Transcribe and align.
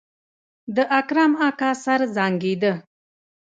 د 0.75 0.77
اکرم 0.99 1.31
اکا 1.47 1.71
سر 1.83 1.99
زانګېده. 2.15 2.73